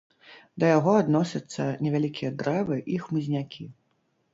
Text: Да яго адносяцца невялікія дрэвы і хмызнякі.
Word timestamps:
Да 0.63 0.71
яго 0.77 0.95
адносяцца 1.01 1.69
невялікія 1.85 2.35
дрэвы 2.43 2.83
і 2.97 3.03
хмызнякі. 3.09 3.73